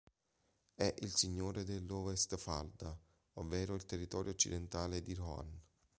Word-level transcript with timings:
È 0.73 0.95
il 1.01 1.15
signore 1.15 1.63
dell'Ovestfalda, 1.63 2.97
ovvero 3.33 3.75
il 3.75 3.85
territorio 3.85 4.31
occidentale 4.31 5.03
di 5.03 5.13
Rohan. 5.13 5.61